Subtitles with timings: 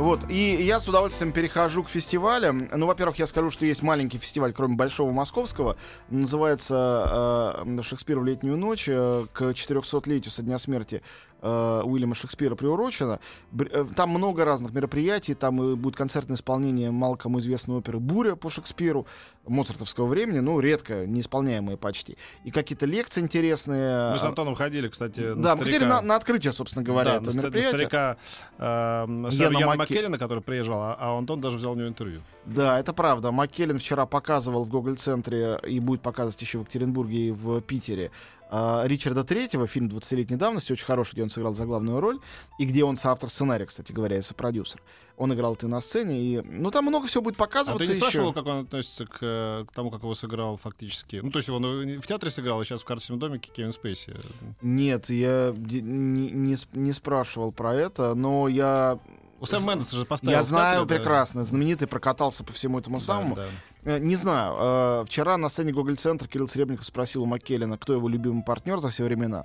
[0.00, 2.70] Вот, и я с удовольствием перехожу к фестивалям.
[2.72, 5.76] Ну, во-первых, я скажу, что есть маленький фестиваль, кроме Большого Московского.
[6.08, 11.02] Называется э, «Шекспир в летнюю ночь» э, к 400-летию со дня смерти
[11.40, 13.20] э, Уильяма Шекспира приурочено.
[13.58, 15.34] Э, Там много разных мероприятий.
[15.34, 19.06] Там и будет концертное исполнение мало кому известной оперы «Буря» по Шекспиру
[19.46, 20.38] моцартовского времени.
[20.40, 22.16] Ну, редко, неисполняемые почти.
[22.44, 24.12] И какие-то лекции интересные.
[24.12, 26.00] Мы с Антоном ходили, кстати, на Да, мы ходили старика.
[26.00, 28.16] на, на открытие, собственно говоря, Да, на, старика
[28.58, 32.20] э, Яна Яна Макке- Маккеллина, который приезжал, а, а Антон даже взял у него интервью.
[32.46, 33.30] Да, это правда.
[33.32, 38.10] Маккеллен вчера показывал в Гоголь-центре и будет показывать еще в Екатеринбурге и в Питере
[38.52, 42.18] а, Ричарда Третьего, фильм 20-летней давности, очень хороший, где он сыграл за главную роль,
[42.58, 44.82] и где он соавтор сценария, кстати говоря, и сопродюсер.
[45.16, 46.40] Он играл ты на сцене, и...
[46.40, 48.08] Ну, там много всего будет А показываться ты не еще.
[48.08, 51.20] спрашивал, как он относится к, э, к тому, как его сыграл фактически?
[51.22, 51.62] Ну, то есть он
[52.00, 54.16] в театре сыграл, а сейчас в «Карточном домике» Кевин Спейси.
[54.62, 58.98] Нет, я не, не не спрашивал про это, но я...
[59.40, 61.02] У Сэм Мендеса же поставил Я знаю театре, да.
[61.02, 63.36] прекрасно, знаменитый прокатался по всему этому Да, самому.
[63.36, 63.46] да.
[63.84, 65.02] Э, Не знаю.
[65.02, 68.90] э, Вчера на сцене Гоголь-центр Кирилл Сребников спросил у Маккеллина, кто его любимый партнер за
[68.90, 69.44] все времена.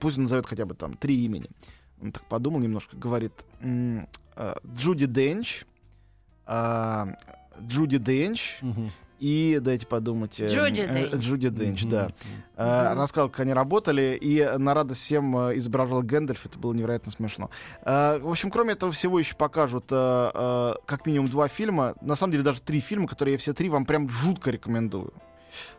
[0.00, 1.50] Пусть назовет хотя бы там три имени.
[2.00, 4.04] Он так подумал немножко, говорит, э,
[4.74, 5.64] Джуди Денч,
[6.46, 7.08] а,
[7.60, 8.90] Джуди Денч Мгм.
[9.20, 10.38] И, дайте подумать...
[10.40, 11.22] э, Джуди э, Денч.
[11.24, 11.90] Джуди Денч, Мгм.
[11.90, 12.08] да.
[12.56, 16.46] Э, Рассказал, как они работали, и на радость всем э, изображал Гэндальф.
[16.46, 17.50] Это было невероятно смешно.
[17.84, 21.94] Э, В общем, кроме этого всего еще покажут э, как минимум два фильма.
[22.00, 25.12] На самом деле даже три фильма, которые я все три вам прям жутко рекомендую.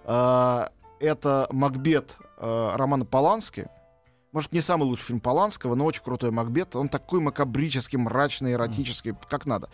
[0.05, 0.67] Э,
[0.99, 3.67] Это «Макбет» Романа Полански.
[4.35, 6.75] Может, не самый лучший фильм Поланского, но очень крутой Макбет.
[6.75, 9.69] Он такой макабрический, мрачный, эротический, как надо.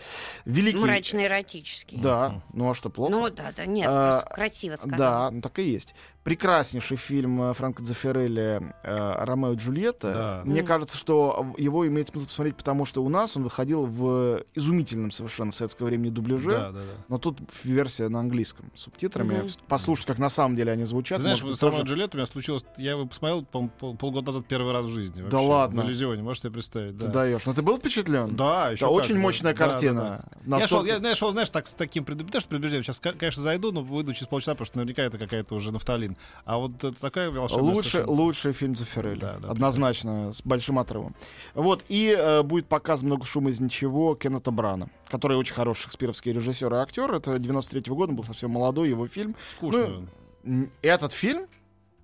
[0.46, 0.78] Великий...
[0.78, 2.00] Мрачно-эротический.
[2.00, 3.12] Да, ну а что, плохо?
[3.12, 4.98] Ну да, да, нет, А, красиво сказал.
[5.00, 5.96] Да, ну так и есть.
[6.24, 10.14] Прекраснейший фильм э, Франко Дзефирелли э, «Ромео и Джульетта».
[10.14, 10.42] Да.
[10.46, 10.68] Мне Мгм.
[10.68, 15.52] кажется, что его имеет смысл посмотреть, потому что у нас он выходил в изумительном совершенно
[15.52, 16.52] советского времени дубляже.
[16.52, 16.94] Да, да, да.
[17.08, 19.40] Но тут версия на английском с субтитрами.
[19.40, 19.50] Мгм.
[19.68, 21.18] Послушать, как на самом деле они звучат.
[21.18, 22.66] Ты знаешь, с Ромео и тоже- Джульетту у меня случилось...
[22.78, 25.18] Я его посмотрел по пол- полгода назад первый раз в жизни.
[25.18, 25.82] Да вообще, ладно?
[25.84, 26.98] В иллюзионе, можешь себе представить.
[26.98, 27.46] Ты Да, даешь.
[27.46, 28.36] Но ты был впечатлен?
[28.36, 29.22] да еще как, очень да.
[29.22, 29.72] мощная Да, да, да.
[29.72, 30.02] картина.
[30.02, 32.84] Я шел, Настолько- я, я шел, знаешь, так, с таким предубеждением, предубеждением.
[32.84, 36.18] Сейчас, конечно, зайду, но выйду через полчаса, потому что наверняка это какая-то уже нафталин.
[36.46, 39.20] А вот это такая волшебная Лучше, совершенно- лучший фильм Дзефирелли.
[39.20, 41.16] Да, да, Однозначно, с большим отрывом.
[41.54, 46.34] Вот, и э, будет показ «Много шума из ничего» Кеннета Брана, который очень хороший шекспировский
[46.34, 47.12] режиссер и актер.
[47.14, 49.36] Это 93 года, был совсем молодой его фильм.
[49.58, 50.08] Скучно.
[50.44, 51.46] Ну, Этот фильм?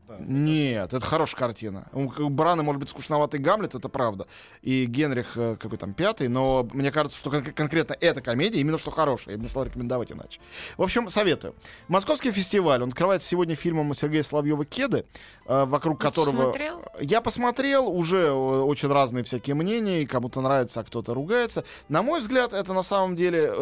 [0.07, 0.15] Да.
[0.19, 1.87] Нет, это хорошая картина.
[1.91, 4.27] У Брана может быть скучноватый Гамлет, это правда.
[4.61, 8.77] И Генрих э, какой там пятый, но мне кажется, что кон- конкретно эта комедия именно
[8.77, 9.33] что хорошая.
[9.33, 10.39] Я бы не стал рекомендовать иначе.
[10.77, 11.55] В общем, советую.
[11.89, 15.05] Московский фестиваль, он открывается сегодня фильмом Сергея Соловьева «Кеды»,
[15.45, 16.43] э, вокруг Ты которого...
[16.43, 16.85] смотрел?
[17.01, 21.65] Я посмотрел, уже э, очень разные всякие мнения, и кому-то нравится, а кто-то ругается.
[21.89, 23.53] На мой взгляд, это на самом деле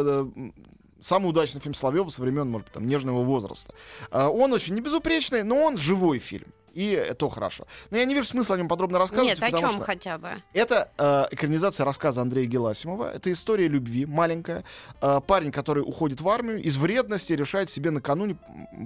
[1.06, 3.74] самый удачный фильм Соловьева со времен, может быть, там, нежного возраста.
[4.10, 6.48] А, Он очень не безупречный, но он живой фильм.
[6.76, 7.66] И это хорошо.
[7.90, 9.40] Но я не вижу смысла о нем подробно рассказывать.
[9.42, 10.30] Нет, о чем что хотя бы?
[10.52, 13.12] Это э, экранизация рассказа Андрея Геласимова.
[13.14, 14.66] Это история любви маленькая.
[15.02, 18.38] Э, парень, который уходит в армию, из вредности решает себе накануне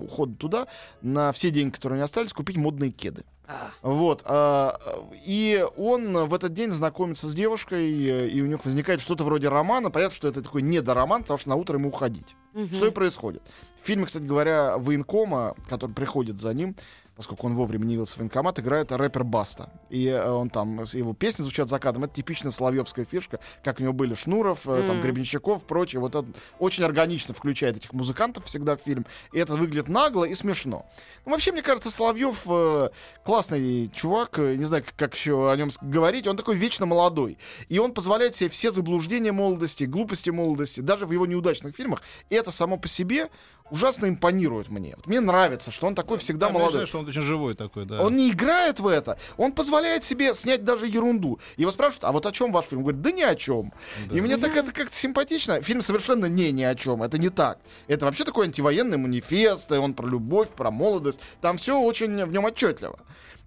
[0.01, 0.67] ухода туда
[1.01, 3.23] на все деньги, которые у него остались, купить модные кеды.
[3.47, 4.21] А, Вот.
[4.25, 4.79] а,
[5.25, 9.50] И он в этот день знакомится с девушкой, э, и у них возникает что-то вроде
[9.50, 9.89] романа.
[9.89, 12.35] Понятно, что это такой недороман, потому что на утро ему уходить.
[12.53, 12.71] мгм.
[12.73, 13.41] Что и происходит.
[13.81, 16.75] В фильме, кстати говоря, военкома, который приходит за ним,
[17.19, 19.69] поскольку он вовремя не явился в военкомат, играет рэпер Баста.
[19.90, 22.06] И э, он там, его песни звучат за кадром.
[22.06, 25.01] Это типичная соловьевская фишка, как у него были Шнуров, э, там.
[25.01, 26.00] Гребенщиков, прочее.
[26.00, 26.25] Вот это
[26.60, 29.06] очень органично включает этих музыкантов всегда в фильм.
[29.33, 30.86] И это выглядит нагло и смешно.
[31.25, 32.89] Ну, вообще, мне кажется, Соловьев э,
[33.25, 34.38] классный чувак.
[34.38, 36.25] Не знаю, как, еще о нем говорить.
[36.25, 37.38] Он такой вечно молодой.
[37.68, 42.01] И он позволяет себе все заблуждения молодости, глупости молодости, даже в его неудачных фильмах.
[42.30, 43.27] И это само по себе
[43.72, 44.94] ужасно импонирует мне.
[44.95, 46.74] Вот мне нравится, что он такой всегда Да, молодой.
[46.74, 48.01] кажется, что он очень живой такой, да.
[48.01, 51.39] Он не играет в это, он позволяет себе снять даже ерунду.
[51.57, 52.79] Его спрашивают, а вот о чем ваш фильм?
[52.79, 53.73] Он говорит, да ни о чем.
[54.09, 54.15] Да.
[54.15, 55.61] И мне так это как-то симпатично.
[55.61, 57.59] Фильм совершенно не ни о чем, это не так.
[57.88, 61.19] Это вообще такой антивоенный манифест, и он про любовь, про молодость.
[61.41, 63.00] Там все очень в нем отчетливо.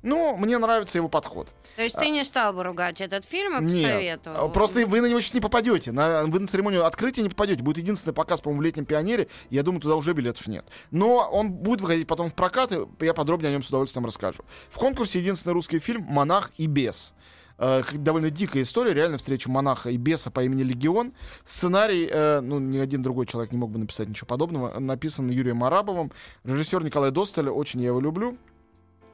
[0.02, 1.48] Ну, мне нравится его подход.
[1.76, 3.84] То есть ты не стал бы ругать этот фильм Нет.
[3.84, 4.46] посоветовал?
[4.46, 5.92] А, Просто вы на него сейчас не попадете.
[5.92, 7.62] На, вы на церемонию открытия не попадете.
[7.62, 9.28] Будет единственный показ, по-моему, в летнем пионере.
[9.50, 10.66] Я думаю, туда уже билетов нет.
[10.90, 14.44] Но он будет выходить потом в прокат, и я подробнее о нем с удовольствием расскажу.
[14.70, 17.14] В конкурсе единственный русский фильм «Монах и бес».
[17.58, 21.12] Э, довольно дикая история, реально встреча монаха и беса по имени Легион.
[21.44, 25.62] Сценарий, э, ну, ни один другой человек не мог бы написать ничего подобного, написан Юрием
[25.62, 26.10] Арабовым.
[26.42, 28.36] Режиссер Николай Досталь, очень я его люблю.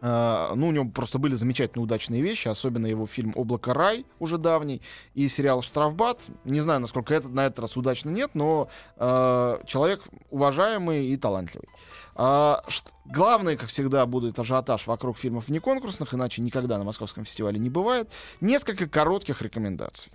[0.01, 4.39] Э, ну, у него просто были замечательные удачные вещи, особенно его фильм «Облако рай» уже
[4.39, 4.81] давний,
[5.15, 6.21] и сериал «Штрафбат».
[6.45, 11.69] Не знаю, насколько этот на этот раз удачно нет, но э, человек уважаемый и талантливый.
[12.15, 12.63] А,
[13.07, 18.09] главное, как всегда, будет ажиотаж вокруг фильмов внеконкурсных, иначе никогда на Московском фестивале не бывает.
[18.41, 20.13] Несколько коротких рекомендаций.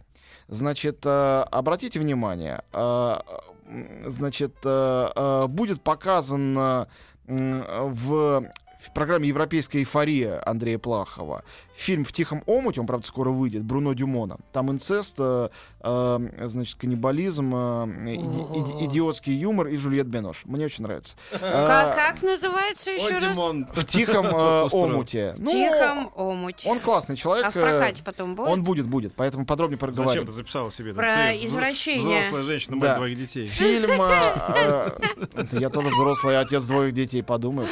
[0.47, 2.63] Значит, э, обратите внимание,
[4.05, 6.87] значит, будет показан
[7.25, 8.51] в
[8.85, 11.43] в программе «Европейская эйфория» Андрея Плахова.
[11.75, 14.37] Фильм «В тихом омуте», он, правда, скоро выйдет, Бруно Дюмона.
[14.51, 15.49] Там инцест, э,
[15.79, 17.85] э, значит, каннибализм, э,
[18.15, 20.41] иди- иди- идиотский юмор и Жюльет Бенош.
[20.45, 21.15] Мне очень нравится.
[21.31, 23.21] Как, Э, как называется еще раз?
[23.21, 23.67] Димон.
[23.73, 25.33] В тихом э, омуте.
[25.37, 26.69] В Ну, Тихом омуте.
[26.69, 27.47] Он классный человек.
[27.47, 28.49] А в прокате потом будет?
[28.49, 30.25] Он будет, будет, поэтому подробнее Зачем проговорим.
[30.25, 30.93] ты записала себе?
[30.93, 32.19] Про Ты извращение.
[32.19, 32.95] Взрослая женщина, мать Да.
[32.97, 33.47] двоих детей.
[33.47, 33.91] Фильм...
[33.99, 34.89] э,
[35.35, 37.69] э, Я тоже взрослый отец двоих детей, подумаешь.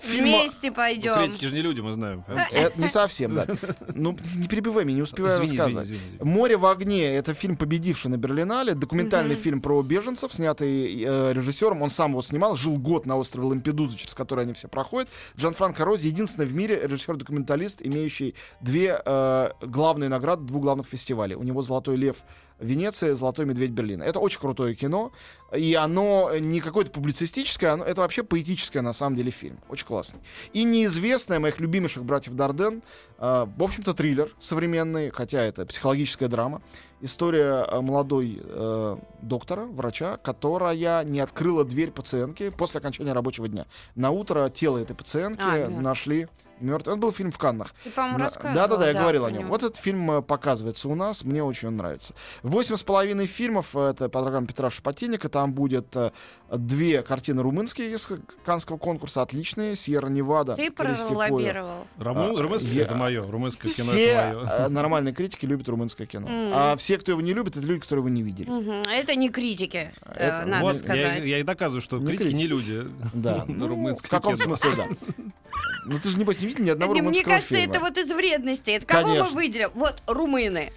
[0.00, 0.49] Фильм...
[0.50, 1.14] Вместе Ну, пойдем.
[1.14, 2.24] Критики же не люди, мы знаем.
[2.28, 2.46] а?
[2.52, 3.46] Это не совсем, да.
[3.94, 5.86] Ну, не перебивай меня, не успеваю Извини, извини, рассказать.
[5.86, 6.24] извини, извини.
[6.30, 11.82] «Море в огне»— это фильм, победивший на Берлинале, документальный фильм про беженцев, снятый э, режиссером,
[11.82, 15.08] он сам его снимал, жил год на острове Лампедуза, через который они все проходят.
[15.38, 21.34] Джан Франко Рози— единственный в мире режиссер-документалист, имеющий две э, главные награды двух главных фестивалей.
[21.36, 22.16] У него «Золотой лев»
[22.60, 24.02] Венеция, «Золотой медведь» Берлина.
[24.02, 25.12] Это очень крутое кино,
[25.56, 29.58] и оно не какое-то публицистическое, оно, это вообще поэтическое на самом деле фильм.
[29.68, 30.20] Очень классный.
[30.52, 32.82] И неизвестная моих любимейших братьев Дарден,
[33.18, 36.62] э, в общем-то, триллер современный, хотя это психологическая драма.
[37.00, 43.66] История э, молодой э, доктора, врача, которая не открыла дверь пациентки после окончания рабочего дня.
[43.94, 45.80] На утро тело этой пациентки А, мёртв.
[45.80, 46.28] нашли
[46.60, 46.94] мертвым.
[46.94, 47.74] Это был фильм в Каннах.
[47.84, 48.54] Ты, по-моему, На- рассказывал.
[48.54, 49.48] Да-да-да, я говорил о нем.
[49.48, 52.14] Вот этот фильм э, показывается у нас, мне очень он нравится.
[52.42, 56.10] Восемь с половиной фильмов, э, это по программе Петра Шапотинника, там будет э,
[56.52, 58.08] две картины румынские из
[58.44, 60.56] Канского конкурса, отличные, Сьерра Невада.
[60.56, 61.86] Ты пролоббировал.
[61.98, 64.68] Руму- А, Румынское я- это мое, румынское кино Все это мое.
[64.68, 66.26] нормальные критики любят румынское кино.
[66.28, 66.52] Мгм.
[66.54, 68.48] А все, кто его не любит, это люди, которые его не видели.
[68.50, 68.82] Мгм.
[68.90, 71.18] Это не критики, э, Это- надо Вот, сказать.
[71.20, 72.36] Я, я и доказываю, что Не критики критики.
[72.38, 72.86] не люди.
[73.14, 73.44] Да.
[73.60, 74.56] Ну, в каком кино.
[74.56, 74.86] смысле, да.
[75.84, 77.70] Ну ты же не не видел ни одного Не, Мне румынского кажется, фильма.
[77.72, 78.70] это вот из вредности.
[78.70, 79.34] Это кого мы Конечно.
[79.34, 79.70] выделим?
[79.74, 80.72] Вот румыны.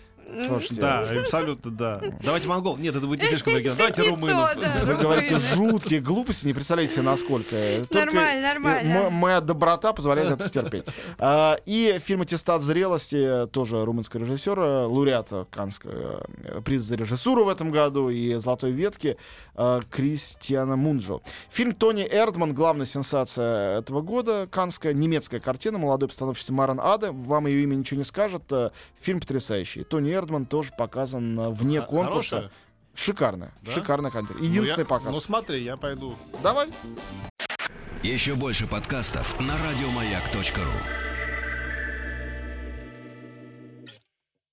[0.48, 2.02] Слушайте, Да, абсолютно, да.
[2.24, 2.78] Давайте монгол.
[2.78, 3.78] Нет, это будет не слишком оригинально.
[3.78, 4.54] Давайте румынов.
[4.54, 4.86] то, да.
[4.86, 7.56] Вы говорите жуткие глупости, не представляете себе, насколько.
[7.92, 9.10] Нормально, нормально.
[9.10, 10.86] Моя доброта позволяет это стерпеть.
[11.20, 17.50] А, И фильм «Аттестат зрелости» тоже румынского режиссера, лауреата Канского э, приза за режиссуру в
[17.50, 19.18] этом году и «Золотой ветки»
[19.56, 21.20] э, Кристиана Мунджо.
[21.52, 27.12] Фильм Тони Эрдман, главная сенсация этого года, канская немецкая картина, молодой постановщица Маран Аде.
[27.12, 28.44] Вам ее имя ничего не скажет.
[28.52, 28.70] э,
[29.02, 29.84] Фильм потрясающий.
[29.84, 32.36] Тони Эрдман тоже показан э, вне А- конкурса.
[32.36, 32.52] хорошая?
[32.96, 33.72] Шикарная, Да?
[33.72, 34.40] шикарная картина.
[34.40, 35.14] Ну, Единственный я- показ.
[35.14, 36.16] Ну смотри, я пойду.
[36.44, 36.70] Давай.
[38.04, 41.13] Еще больше подкастов на радиомаяк.ру.